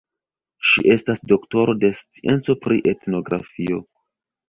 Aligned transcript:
Ŝi 0.69 0.83
estas 0.93 1.21
doktoro 1.33 1.77
de 1.83 1.93
scienco 2.01 2.59
pri 2.67 2.83
etnografio. 2.97 3.83